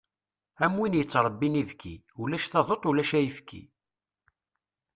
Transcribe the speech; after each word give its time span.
Am 0.65 0.73
win 0.79 0.97
yettrebbin 0.97 1.55
ibki, 1.61 1.93
ulac 2.21 2.43
taduṭ 2.47 2.83
ulac 2.89 3.11
ayefki. 3.17 3.61